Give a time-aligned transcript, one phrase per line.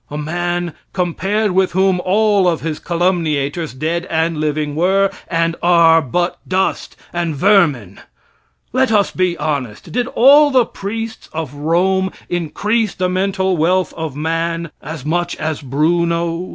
[0.09, 6.01] A man, compared with whom all of his calumniators, dead and living, were, and are,
[6.01, 7.99] but dust and vermin.
[8.73, 9.91] Let us be honest.
[9.91, 15.61] Did all the priests of Rome increase the mental wealth of man as much as
[15.61, 16.49] Bruno?